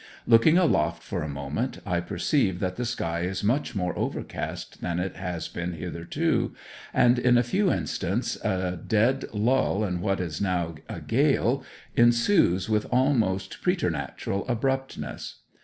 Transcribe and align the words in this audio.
Looking 0.25 0.57
aloft 0.57 1.03
for 1.03 1.21
a 1.21 1.29
moment 1.29 1.77
I 1.85 1.99
perceive 1.99 2.59
that 2.59 2.75
the 2.75 2.85
sky 2.85 3.19
is 3.19 3.43
much 3.43 3.75
more 3.75 3.95
overcast 3.95 4.81
than 4.81 4.97
it 4.99 5.15
has 5.17 5.47
been 5.47 5.73
hitherto, 5.73 6.55
and 6.91 7.19
in 7.19 7.37
a 7.37 7.43
few 7.43 7.71
instants 7.71 8.35
a 8.37 8.77
dead 8.77 9.25
lull 9.31 9.83
in 9.85 10.01
what 10.01 10.19
is 10.19 10.41
now 10.41 10.73
a 10.89 11.01
gale 11.01 11.63
ensues 11.95 12.67
with 12.67 12.85
almost 12.91 13.61
preternatural 13.61 14.43
abruptness. 14.47 15.41